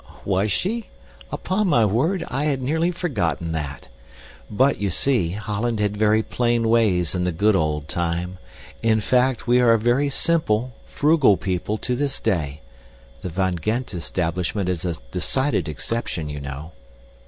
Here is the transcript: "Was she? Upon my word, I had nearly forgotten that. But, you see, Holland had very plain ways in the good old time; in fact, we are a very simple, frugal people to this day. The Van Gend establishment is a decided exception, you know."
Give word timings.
"Was 0.25 0.51
she? 0.51 0.89
Upon 1.31 1.67
my 1.67 1.85
word, 1.85 2.23
I 2.27 2.45
had 2.45 2.59
nearly 2.59 2.89
forgotten 2.89 3.51
that. 3.51 3.87
But, 4.49 4.79
you 4.79 4.89
see, 4.89 5.29
Holland 5.33 5.79
had 5.79 5.95
very 5.95 6.23
plain 6.23 6.69
ways 6.69 7.13
in 7.13 7.23
the 7.23 7.31
good 7.31 7.55
old 7.55 7.87
time; 7.87 8.39
in 8.81 8.99
fact, 8.99 9.45
we 9.45 9.59
are 9.61 9.73
a 9.73 9.77
very 9.79 10.09
simple, 10.09 10.73
frugal 10.85 11.37
people 11.37 11.77
to 11.77 11.95
this 11.95 12.19
day. 12.19 12.61
The 13.21 13.29
Van 13.29 13.59
Gend 13.61 13.93
establishment 13.93 14.69
is 14.69 14.85
a 14.85 14.95
decided 15.11 15.69
exception, 15.69 16.29
you 16.29 16.39
know." 16.39 16.71